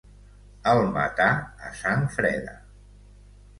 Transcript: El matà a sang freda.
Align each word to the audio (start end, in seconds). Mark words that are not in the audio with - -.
El 0.71 0.81
matà 0.95 1.27
a 1.69 1.71
sang 1.83 2.03
freda. 2.17 2.59